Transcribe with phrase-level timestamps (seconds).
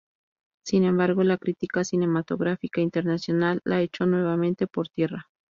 [0.65, 5.29] Sin embargo, la crítica cinematográfica internacional la echó nuevamente por tierra.